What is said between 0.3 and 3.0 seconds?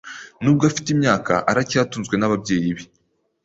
Nubwo afite imyaka, aracyatunzwe nababyeyi be.